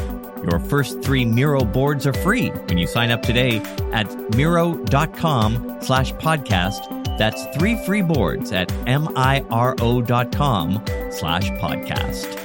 Your 0.45 0.61
first 0.61 1.03
three 1.03 1.25
Miro 1.25 1.65
boards 1.65 2.07
are 2.07 2.13
free 2.13 2.51
when 2.51 2.79
you 2.79 2.87
sign 2.87 3.11
up 3.11 3.23
today 3.23 3.59
at 3.93 4.07
Miro.com 4.37 5.79
slash 5.81 6.13
podcast. 6.13 7.19
That's 7.19 7.45
three 7.57 7.77
free 7.85 8.03
boards 8.03 8.53
at 8.53 8.73
M-I-R-O.com 8.87 10.85
slash 11.11 11.51
podcast. 11.51 12.41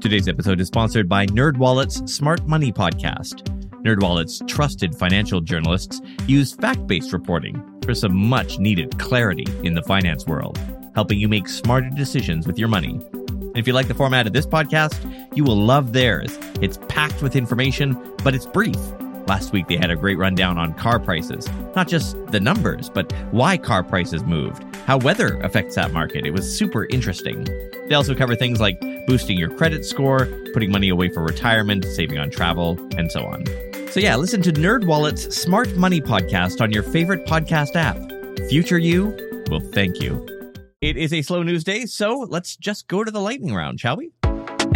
Today's 0.00 0.28
episode 0.28 0.60
is 0.60 0.66
sponsored 0.66 1.08
by 1.08 1.26
NerdWallet's 1.26 2.12
Smart 2.12 2.44
Money 2.46 2.72
Podcast. 2.72 3.44
NerdWallet's 3.84 4.42
trusted 4.48 4.96
financial 4.96 5.40
journalists 5.40 6.00
use 6.26 6.54
fact-based 6.54 7.12
reporting 7.12 7.62
for 7.84 7.94
some 7.94 8.16
much-needed 8.16 8.98
clarity 8.98 9.46
in 9.62 9.74
the 9.74 9.82
finance 9.82 10.26
world, 10.26 10.58
helping 10.96 11.20
you 11.20 11.28
make 11.28 11.46
smarter 11.46 11.90
decisions 11.90 12.46
with 12.46 12.58
your 12.58 12.68
money. 12.68 12.98
And 13.12 13.56
if 13.56 13.66
you 13.66 13.72
like 13.72 13.86
the 13.86 13.94
format 13.94 14.26
of 14.26 14.32
this 14.32 14.46
podcast, 14.46 14.96
you 15.36 15.44
will 15.44 15.56
love 15.56 15.92
theirs. 15.92 16.36
It's 16.60 16.78
packed 16.88 17.22
with 17.22 17.36
information, 17.36 17.96
but 18.24 18.34
it's 18.34 18.46
brief. 18.46 18.76
Last 19.26 19.52
week, 19.52 19.66
they 19.68 19.76
had 19.76 19.90
a 19.90 19.96
great 19.96 20.18
rundown 20.18 20.56
on 20.56 20.72
car 20.74 20.98
prices. 20.98 21.48
Not 21.74 21.88
just 21.88 22.16
the 22.28 22.40
numbers, 22.40 22.88
but 22.88 23.12
why 23.30 23.56
car 23.58 23.82
prices 23.82 24.24
moved, 24.24 24.62
how 24.86 24.98
weather 24.98 25.38
affects 25.40 25.74
that 25.74 25.92
market. 25.92 26.24
It 26.24 26.30
was 26.30 26.50
super 26.58 26.86
interesting. 26.86 27.44
They 27.88 27.94
also 27.94 28.14
cover 28.14 28.34
things 28.36 28.60
like 28.60 28.80
boosting 29.06 29.36
your 29.36 29.50
credit 29.50 29.84
score, 29.84 30.26
putting 30.52 30.70
money 30.70 30.88
away 30.88 31.08
for 31.08 31.22
retirement, 31.22 31.84
saving 31.84 32.18
on 32.18 32.30
travel, 32.30 32.78
and 32.96 33.10
so 33.12 33.26
on. 33.26 33.44
So 33.90 34.00
yeah, 34.00 34.16
listen 34.16 34.42
to 34.42 34.52
NerdWallet's 34.52 35.36
Smart 35.36 35.74
Money 35.76 36.00
podcast 36.00 36.60
on 36.60 36.72
your 36.72 36.82
favorite 36.82 37.26
podcast 37.26 37.74
app. 37.74 37.96
Future 38.48 38.78
you 38.78 39.16
will 39.50 39.60
thank 39.60 40.00
you. 40.00 40.35
It 40.86 40.96
is 40.96 41.12
a 41.12 41.20
slow 41.20 41.42
news 41.42 41.64
day, 41.64 41.84
so 41.86 42.28
let's 42.30 42.54
just 42.54 42.86
go 42.86 43.02
to 43.02 43.10
the 43.10 43.20
lightning 43.20 43.52
round, 43.52 43.80
shall 43.80 43.96
we? 43.96 44.12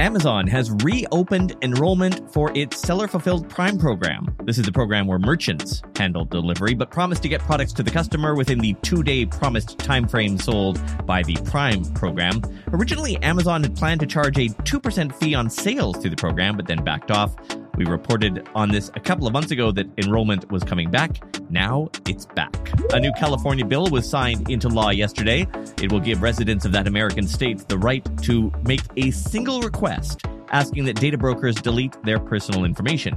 Amazon 0.00 0.48
has 0.48 0.68
reopened 0.82 1.54
enrollment 1.62 2.34
for 2.34 2.50
its 2.58 2.80
seller 2.80 3.06
fulfilled 3.06 3.48
Prime 3.48 3.78
program. 3.78 4.26
This 4.42 4.58
is 4.58 4.66
a 4.66 4.72
program 4.72 5.06
where 5.06 5.20
merchants 5.20 5.82
handle 5.94 6.24
delivery 6.24 6.74
but 6.74 6.90
promise 6.90 7.20
to 7.20 7.28
get 7.28 7.40
products 7.42 7.72
to 7.74 7.84
the 7.84 7.92
customer 7.92 8.34
within 8.34 8.58
the 8.58 8.74
two 8.82 9.04
day 9.04 9.24
promised 9.24 9.78
time 9.78 10.08
frame 10.08 10.36
sold 10.36 10.80
by 11.06 11.22
the 11.22 11.36
Prime 11.44 11.84
program. 11.92 12.42
Originally, 12.72 13.16
Amazon 13.18 13.62
had 13.62 13.76
planned 13.76 14.00
to 14.00 14.06
charge 14.08 14.36
a 14.36 14.48
2% 14.48 15.14
fee 15.14 15.36
on 15.36 15.48
sales 15.48 15.96
through 15.98 16.10
the 16.10 16.16
program, 16.16 16.56
but 16.56 16.66
then 16.66 16.82
backed 16.82 17.12
off. 17.12 17.36
We 17.80 17.86
reported 17.86 18.46
on 18.54 18.68
this 18.68 18.90
a 18.94 19.00
couple 19.00 19.26
of 19.26 19.32
months 19.32 19.52
ago 19.52 19.72
that 19.72 19.86
enrollment 19.96 20.52
was 20.52 20.62
coming 20.62 20.90
back. 20.90 21.22
Now 21.50 21.88
it's 22.06 22.26
back. 22.26 22.54
A 22.92 23.00
new 23.00 23.10
California 23.18 23.64
bill 23.64 23.86
was 23.86 24.06
signed 24.06 24.50
into 24.50 24.68
law 24.68 24.90
yesterday. 24.90 25.46
It 25.80 25.90
will 25.90 25.98
give 25.98 26.20
residents 26.20 26.66
of 26.66 26.72
that 26.72 26.86
American 26.86 27.26
state 27.26 27.66
the 27.68 27.78
right 27.78 28.06
to 28.24 28.52
make 28.66 28.82
a 28.98 29.10
single 29.12 29.62
request 29.62 30.20
asking 30.50 30.84
that 30.84 30.96
data 30.96 31.16
brokers 31.16 31.54
delete 31.54 31.96
their 32.02 32.18
personal 32.18 32.64
information. 32.64 33.16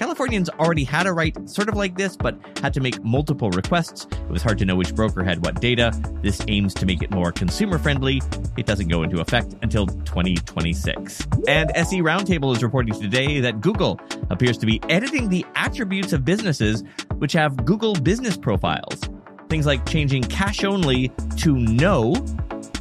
Californians 0.00 0.48
already 0.58 0.82
had 0.82 1.06
a 1.06 1.12
right 1.12 1.36
sort 1.46 1.68
of 1.68 1.74
like 1.74 1.94
this, 1.94 2.16
but 2.16 2.34
had 2.62 2.72
to 2.72 2.80
make 2.80 3.04
multiple 3.04 3.50
requests. 3.50 4.06
It 4.10 4.30
was 4.30 4.42
hard 4.42 4.56
to 4.60 4.64
know 4.64 4.74
which 4.74 4.94
broker 4.94 5.22
had 5.22 5.44
what 5.44 5.60
data. 5.60 5.92
This 6.22 6.40
aims 6.48 6.72
to 6.76 6.86
make 6.86 7.02
it 7.02 7.10
more 7.10 7.30
consumer 7.30 7.78
friendly. 7.78 8.22
It 8.56 8.64
doesn't 8.64 8.88
go 8.88 9.02
into 9.02 9.20
effect 9.20 9.56
until 9.60 9.86
2026. 9.86 11.26
And 11.46 11.70
SE 11.74 12.00
Roundtable 12.00 12.56
is 12.56 12.62
reporting 12.62 12.98
today 12.98 13.40
that 13.40 13.60
Google 13.60 14.00
appears 14.30 14.56
to 14.56 14.64
be 14.64 14.80
editing 14.88 15.28
the 15.28 15.44
attributes 15.54 16.14
of 16.14 16.24
businesses 16.24 16.82
which 17.18 17.34
have 17.34 17.66
Google 17.66 17.92
business 17.92 18.38
profiles. 18.38 19.02
Things 19.50 19.66
like 19.66 19.84
changing 19.84 20.22
cash 20.22 20.64
only 20.64 21.08
to 21.36 21.54
no 21.54 22.14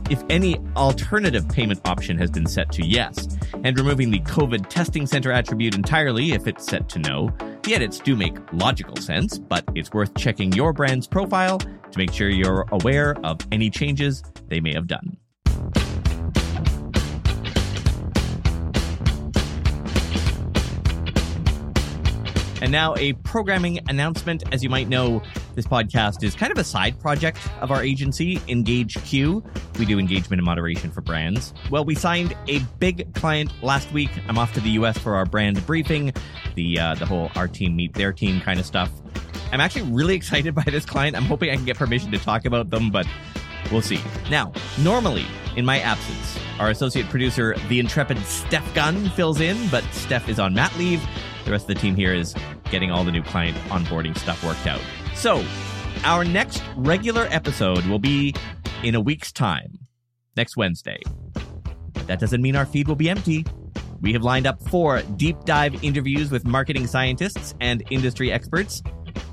if 0.09 0.23
any 0.29 0.57
alternative 0.75 1.47
payment 1.49 1.81
option 1.87 2.17
has 2.17 2.31
been 2.31 2.47
set 2.47 2.71
to 2.71 2.85
yes, 2.85 3.28
and 3.63 3.77
removing 3.77 4.11
the 4.11 4.19
COVID 4.19 4.69
testing 4.69 5.05
center 5.05 5.31
attribute 5.31 5.75
entirely 5.75 6.31
if 6.31 6.47
it's 6.47 6.65
set 6.65 6.89
to 6.89 6.99
no. 6.99 7.29
The 7.63 7.75
edits 7.75 7.99
do 7.99 8.15
make 8.15 8.37
logical 8.53 8.95
sense, 8.97 9.37
but 9.37 9.63
it's 9.75 9.91
worth 9.91 10.15
checking 10.15 10.51
your 10.53 10.73
brand's 10.73 11.07
profile 11.07 11.59
to 11.59 11.97
make 11.97 12.13
sure 12.13 12.29
you're 12.29 12.65
aware 12.71 13.15
of 13.25 13.39
any 13.51 13.69
changes 13.69 14.23
they 14.47 14.59
may 14.59 14.73
have 14.73 14.87
done. 14.87 15.17
And 22.61 22.71
now, 22.71 22.95
a 22.95 23.13
programming 23.13 23.79
announcement. 23.89 24.43
As 24.51 24.63
you 24.63 24.69
might 24.69 24.89
know, 24.89 25.21
this 25.55 25.65
podcast 25.65 26.23
is 26.23 26.35
kind 26.35 26.51
of 26.51 26.57
a 26.57 26.63
side 26.63 26.99
project 26.99 27.39
of 27.61 27.71
our 27.71 27.83
agency, 27.83 28.41
Engage 28.47 28.95
Q. 29.05 29.43
We 29.77 29.85
do 29.85 29.97
engagement 29.97 30.39
and 30.39 30.45
moderation 30.45 30.91
for 30.91 31.01
brands. 31.01 31.53
Well, 31.69 31.85
we 31.85 31.95
signed 31.95 32.35
a 32.47 32.59
big 32.79 33.13
client 33.13 33.51
last 33.61 33.91
week. 33.91 34.09
I'm 34.27 34.37
off 34.37 34.53
to 34.53 34.59
the 34.59 34.71
US 34.71 34.97
for 34.97 35.15
our 35.15 35.25
brand 35.25 35.65
briefing, 35.65 36.13
the 36.55 36.79
uh, 36.79 36.95
the 36.95 37.05
whole 37.05 37.31
our 37.35 37.47
team 37.47 37.75
meet 37.75 37.93
their 37.93 38.11
team 38.11 38.41
kind 38.41 38.59
of 38.59 38.65
stuff. 38.65 38.91
I'm 39.51 39.61
actually 39.61 39.89
really 39.91 40.15
excited 40.17 40.53
by 40.53 40.63
this 40.63 40.85
client. 40.85 41.15
I'm 41.15 41.23
hoping 41.23 41.49
I 41.49 41.55
can 41.55 41.65
get 41.65 41.77
permission 41.77 42.11
to 42.11 42.17
talk 42.17 42.45
about 42.45 42.69
them, 42.69 42.91
but 42.91 43.07
we'll 43.71 43.81
see. 43.81 44.01
Now, 44.29 44.51
normally 44.79 45.25
in 45.55 45.65
my 45.65 45.79
absence, 45.79 46.37
our 46.59 46.69
associate 46.69 47.07
producer, 47.09 47.55
the 47.67 47.79
intrepid 47.79 48.17
Steph 48.19 48.73
Gunn, 48.73 49.09
fills 49.11 49.39
in, 49.39 49.69
but 49.69 49.83
Steph 49.91 50.29
is 50.29 50.39
on 50.39 50.53
mat 50.53 50.75
leave. 50.77 51.01
The 51.49 51.53
rest 51.53 51.67
of 51.67 51.75
the 51.75 51.81
team 51.81 51.95
here 51.95 52.13
is 52.13 52.35
getting 52.69 52.91
all 52.91 53.03
the 53.03 53.11
new 53.11 53.23
client 53.23 53.57
onboarding 53.69 54.15
stuff 54.15 54.43
worked 54.43 54.67
out. 54.67 54.81
So, 55.15 55.43
our 56.03 56.23
next 56.23 56.61
regular 56.75 57.25
episode 57.31 57.83
will 57.87 57.97
be 57.97 58.35
in 58.83 58.93
a 58.93 59.01
week's 59.01 59.31
time, 59.31 59.79
next 60.37 60.55
Wednesday. 60.55 60.99
But 61.33 62.05
that 62.05 62.19
doesn't 62.19 62.43
mean 62.43 62.55
our 62.55 62.67
feed 62.67 62.87
will 62.87 62.95
be 62.95 63.09
empty. 63.09 63.47
We 63.99 64.13
have 64.13 64.21
lined 64.21 64.45
up 64.45 64.61
four 64.69 65.01
deep 65.15 65.43
dive 65.45 65.83
interviews 65.83 66.29
with 66.29 66.45
marketing 66.45 66.85
scientists 66.85 67.55
and 67.59 67.83
industry 67.89 68.31
experts. 68.31 68.83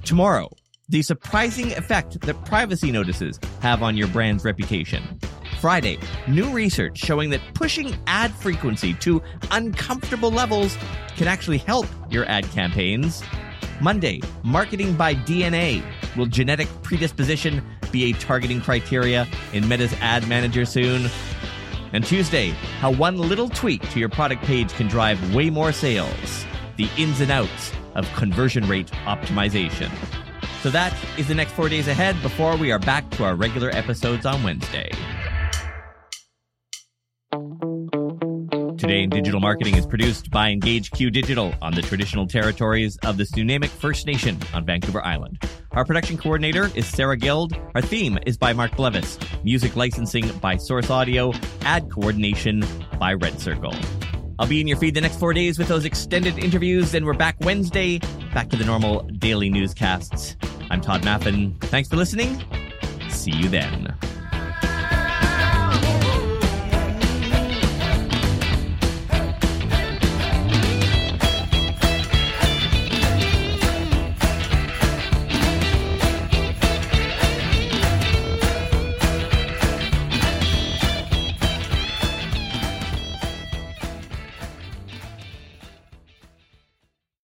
Tomorrow, 0.03 0.49
the 0.89 1.03
surprising 1.03 1.73
effect 1.73 2.19
that 2.23 2.45
privacy 2.47 2.93
notices 2.93 3.39
have 3.61 3.83
on 3.83 3.95
your 3.95 4.09
brand's 4.09 4.43
reputation. 4.43 5.21
Friday, 5.67 5.99
new 6.29 6.53
research 6.53 6.97
showing 6.97 7.29
that 7.31 7.41
pushing 7.55 7.93
ad 8.07 8.31
frequency 8.31 8.95
to 8.95 9.21
uncomfortable 9.51 10.31
levels 10.31 10.79
can 11.17 11.27
actually 11.27 11.59
help 11.59 11.87
your 12.09 12.25
ad 12.27 12.49
campaigns. 12.51 13.21
Monday, 13.81 14.21
marketing 14.45 14.95
by 14.95 15.13
DNA. 15.13 15.85
Will 16.17 16.27
genetic 16.27 16.69
predisposition 16.85 17.65
be 17.91 18.05
a 18.05 18.13
targeting 18.13 18.61
criteria 18.61 19.27
in 19.53 19.67
Meta's 19.67 19.93
ad 19.95 20.29
manager 20.29 20.65
soon? 20.65 21.11
And 21.93 22.07
Tuesday, 22.07 22.51
how 22.79 22.93
one 22.93 23.19
little 23.19 23.49
tweak 23.49 23.83
to 23.91 23.99
your 23.99 24.09
product 24.09 24.45
page 24.45 24.73
can 24.75 24.87
drive 24.87 25.35
way 25.35 25.51
more 25.51 25.73
sales. 25.73 26.47
The 26.77 26.89
ins 26.97 27.21
and 27.21 27.33
outs 27.33 27.73
of 27.97 28.09
conversion 28.13 28.69
rate 28.69 28.93
optimization. 29.07 29.91
So 30.63 30.71
that 30.71 30.97
is 31.19 31.27
the 31.27 31.35
next 31.35 31.55
four 31.55 31.69
days 31.69 31.89
ahead 31.89 32.23
before 32.23 32.57
we 32.57 32.71
are 32.71 32.79
back 32.79 33.11
to 33.11 33.25
our 33.25 33.35
regular 33.35 33.71
episodes 33.71 34.25
on 34.25 34.45
Wednesday. 34.45 34.93
Today 38.79 39.03
in 39.03 39.09
Digital 39.09 39.41
Marketing 39.41 39.75
is 39.77 39.87
produced 39.87 40.31
by 40.31 40.55
engageQ 40.55 41.11
Digital 41.11 41.55
on 41.63 41.75
the 41.75 41.81
traditional 41.81 42.27
territories 42.27 42.99
of 43.05 43.17
the 43.17 43.25
Snuneymuxw 43.25 43.69
First 43.69 44.07
Nation 44.07 44.39
on 44.53 44.67
Vancouver 44.67 45.03
Island. 45.03 45.43
Our 45.73 45.87
production 45.87 46.19
coordinator 46.19 46.71
is 46.75 46.87
Sarah 46.87 47.17
Guild. 47.17 47.55
Our 47.75 47.81
theme 47.81 48.19
is 48.27 48.37
by 48.37 48.53
Mark 48.53 48.73
Blevis. 48.73 49.19
Music 49.43 49.77
licensing 49.77 50.29
by 50.39 50.57
Source 50.57 50.91
Audio. 50.91 51.33
Ad 51.63 51.91
coordination 51.91 52.63
by 52.99 53.15
Red 53.15 53.41
Circle. 53.41 53.75
I'll 54.39 54.47
be 54.47 54.61
in 54.61 54.69
your 54.69 54.77
feed 54.77 54.95
the 54.95 55.01
next 55.01 55.19
four 55.19 55.33
days 55.33 55.59
with 55.59 55.69
those 55.69 55.87
extended 55.87 56.39
interviews, 56.39 56.93
and 56.93 57.07
we're 57.07 57.15
back 57.15 57.37
Wednesday, 57.41 57.99
back 58.35 58.51
to 58.51 58.57
the 58.57 58.65
normal 58.65 59.01
daily 59.19 59.49
newscasts. 59.49 60.37
I'm 60.71 60.83
Tod 60.83 61.01
Maffin. 61.03 61.59
Thanks 61.63 61.89
for 61.89 61.97
listening. 61.97 62.45
See 63.09 63.33
you 63.33 63.49
then. 63.49 63.97